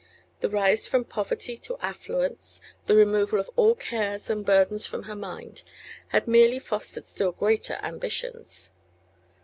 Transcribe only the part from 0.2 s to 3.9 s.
The rise from poverty to affluence, the removal of all